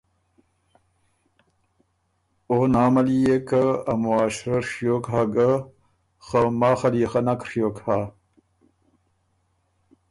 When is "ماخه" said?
6.59-6.87